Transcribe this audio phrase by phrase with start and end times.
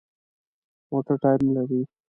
[0.89, 1.81] موټر ټایرونه لري.